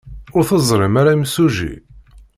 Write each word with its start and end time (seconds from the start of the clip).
Ur 0.35 0.43
teẓrim 0.49 0.95
ara 1.01 1.11
imsujji? 1.17 1.73